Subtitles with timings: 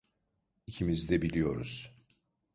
[0.67, 1.95] İkimiz de biliyoruz.